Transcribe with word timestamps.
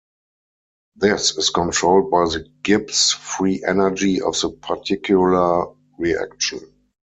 This 0.95 1.37
is 1.37 1.51
controlled 1.51 2.09
by 2.09 2.23
the 2.23 2.49
Gibbs 2.63 3.13
free 3.13 3.63
energy 3.63 4.19
of 4.19 4.33
the 4.41 4.49
particular 4.49 5.67
reaction. 5.99 6.73